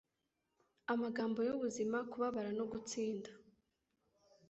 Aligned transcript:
Amagambo 0.93 1.39
Yubuzima, 1.47 1.97
Kubabara 2.11 2.51
no 2.57 2.65
gutsinda 2.71 3.29